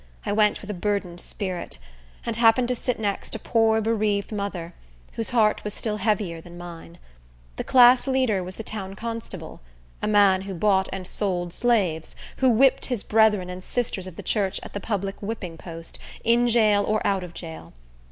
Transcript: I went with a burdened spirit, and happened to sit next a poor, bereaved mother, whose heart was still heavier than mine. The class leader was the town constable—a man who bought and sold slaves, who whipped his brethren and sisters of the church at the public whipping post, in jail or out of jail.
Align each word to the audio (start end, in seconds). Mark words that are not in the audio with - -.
I 0.25 0.31
went 0.31 0.61
with 0.61 0.71
a 0.71 0.73
burdened 0.73 1.21
spirit, 1.21 1.77
and 2.25 2.35
happened 2.35 2.69
to 2.69 2.75
sit 2.75 2.97
next 2.99 3.35
a 3.35 3.37
poor, 3.37 3.81
bereaved 3.81 4.31
mother, 4.31 4.73
whose 5.11 5.29
heart 5.29 5.63
was 5.63 5.75
still 5.75 5.97
heavier 5.97 6.41
than 6.41 6.57
mine. 6.57 6.97
The 7.57 7.63
class 7.63 8.07
leader 8.07 8.43
was 8.43 8.55
the 8.55 8.63
town 8.63 8.95
constable—a 8.95 10.07
man 10.07 10.41
who 10.41 10.55
bought 10.55 10.89
and 10.91 11.05
sold 11.05 11.53
slaves, 11.53 12.15
who 12.37 12.49
whipped 12.49 12.87
his 12.87 13.03
brethren 13.03 13.47
and 13.51 13.63
sisters 13.63 14.07
of 14.07 14.15
the 14.15 14.23
church 14.23 14.59
at 14.63 14.73
the 14.73 14.79
public 14.79 15.21
whipping 15.21 15.55
post, 15.55 15.99
in 16.23 16.47
jail 16.47 16.83
or 16.83 17.05
out 17.05 17.23
of 17.23 17.35
jail. 17.35 17.73